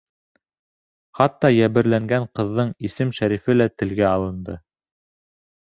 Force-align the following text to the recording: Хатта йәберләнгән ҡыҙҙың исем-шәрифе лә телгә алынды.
Хатта 1.19 1.51
йәберләнгән 1.57 2.25
ҡыҙҙың 2.41 2.73
исем-шәрифе 2.91 3.59
лә 3.61 3.73
телгә 3.83 4.13
алынды. 4.17 4.59